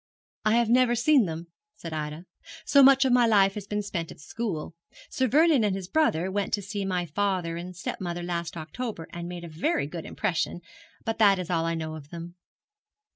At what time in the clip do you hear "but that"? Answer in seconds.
11.05-11.37